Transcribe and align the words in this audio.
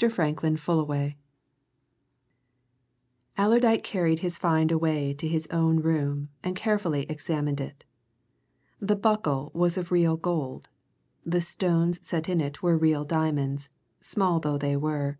FRANKLIN 0.00 0.56
FULLAWAY 0.58 1.18
Allerdyke 3.36 3.82
carried 3.82 4.20
his 4.20 4.38
find 4.38 4.70
away 4.70 5.12
to 5.14 5.26
his 5.26 5.48
own 5.48 5.78
room 5.80 6.28
and 6.40 6.54
carefully 6.54 7.02
examined 7.10 7.60
it. 7.60 7.82
The 8.78 8.94
buckle 8.94 9.50
was 9.56 9.76
of 9.76 9.90
real 9.90 10.16
gold; 10.16 10.68
the 11.26 11.40
stones 11.40 11.98
set 12.06 12.28
in 12.28 12.40
it 12.40 12.62
were 12.62 12.78
real 12.78 13.04
diamonds, 13.04 13.70
small 14.00 14.38
though 14.38 14.56
they 14.56 14.76
were. 14.76 15.18